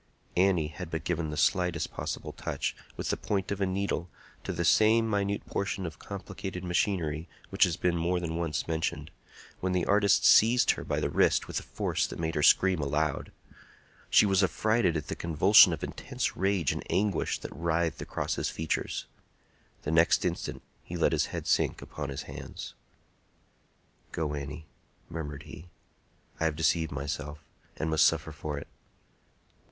Annie 0.35 0.69
had 0.69 0.89
but 0.89 1.03
given 1.03 1.29
the 1.29 1.37
slightest 1.37 1.91
possible 1.91 2.31
touch, 2.33 2.75
with 2.97 3.11
the 3.11 3.17
point 3.17 3.51
of 3.51 3.61
a 3.61 3.67
needle, 3.67 4.09
to 4.43 4.51
the 4.51 4.65
same 4.65 5.07
minute 5.07 5.45
portion 5.45 5.85
of 5.85 5.99
complicated 5.99 6.63
machinery 6.63 7.29
which 7.51 7.65
has 7.65 7.77
been 7.77 7.95
more 7.97 8.19
than 8.19 8.35
once 8.35 8.67
mentioned, 8.67 9.11
when 9.59 9.73
the 9.73 9.85
artist 9.85 10.25
seized 10.25 10.71
her 10.71 10.83
by 10.83 10.99
the 10.99 11.11
wrist 11.11 11.45
with 11.47 11.59
a 11.59 11.61
force 11.61 12.07
that 12.07 12.17
made 12.17 12.33
her 12.33 12.41
scream 12.41 12.79
aloud. 12.79 13.31
She 14.09 14.25
was 14.25 14.41
affrighted 14.41 14.97
at 14.97 15.05
the 15.05 15.15
convulsion 15.15 15.71
of 15.71 15.83
intense 15.83 16.35
rage 16.35 16.71
and 16.71 16.83
anguish 16.89 17.37
that 17.37 17.55
writhed 17.55 18.01
across 18.01 18.37
his 18.37 18.49
features. 18.49 19.05
The 19.83 19.91
next 19.91 20.25
instant 20.25 20.63
he 20.81 20.97
let 20.97 21.11
his 21.11 21.27
head 21.27 21.45
sink 21.45 21.79
upon 21.79 22.09
his 22.09 22.23
hands. 22.23 22.73
"Go, 24.11 24.33
Annie," 24.33 24.65
murmured 25.11 25.43
he; 25.43 25.69
"I 26.39 26.45
have 26.45 26.55
deceived 26.55 26.91
myself, 26.91 27.43
and 27.77 27.91
must 27.91 28.07
suffer 28.07 28.31
for 28.31 28.57
it. 28.57 28.67